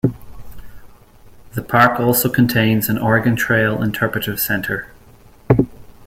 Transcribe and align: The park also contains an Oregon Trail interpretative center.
The 1.53 1.61
park 1.61 1.99
also 1.99 2.27
contains 2.27 2.89
an 2.89 2.97
Oregon 2.97 3.35
Trail 3.35 3.83
interpretative 3.83 4.39
center. 4.39 4.91